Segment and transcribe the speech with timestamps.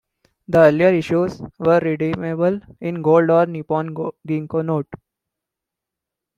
[0.47, 4.89] The earlier issues were redeemable "in Gold or Nippon Ginko Note".